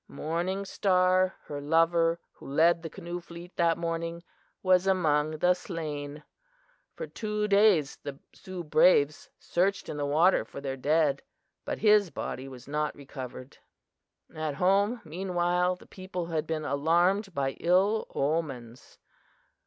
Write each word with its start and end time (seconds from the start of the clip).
"Morning 0.07 0.65
Star, 0.65 1.35
her 1.43 1.61
lover, 1.61 2.19
who 2.31 2.47
led 2.47 2.81
the 2.81 2.89
canoe 2.89 3.19
fleet 3.19 3.55
that 3.55 3.77
morning, 3.77 4.23
was 4.63 4.87
among 4.87 5.37
the 5.37 5.53
slain. 5.53 6.23
For 6.95 7.05
two 7.05 7.47
days 7.47 7.99
the 8.01 8.17
Sioux 8.33 8.63
braves 8.63 9.29
searched 9.37 9.89
in 9.89 9.97
the 9.97 10.05
water 10.07 10.43
for 10.43 10.59
their 10.59 10.75
dead, 10.75 11.21
but 11.65 11.77
his 11.77 12.09
body 12.09 12.47
was 12.47 12.67
not 12.67 12.95
recovered. 12.95 13.59
"At 14.35 14.55
home, 14.55 15.01
meanwhile, 15.05 15.75
the 15.75 15.85
people 15.85 16.25
had 16.25 16.47
been 16.47 16.65
alarmed 16.65 17.31
by 17.35 17.51
ill 17.61 18.07
omens. 18.15 18.97